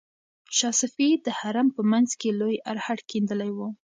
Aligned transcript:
شاه 0.57 0.73
صفي 0.81 1.09
د 1.25 1.27
حرم 1.39 1.67
په 1.77 1.81
منځ 1.91 2.09
کې 2.19 2.29
لوی 2.39 2.55
ارهډ 2.71 2.99
کیندلی 3.11 3.51
و. 3.53 3.59